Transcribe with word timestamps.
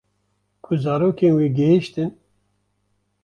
Ku 0.63 0.71
zarokên 0.83 1.33
wê 1.37 1.47
gihîştin 1.57 2.09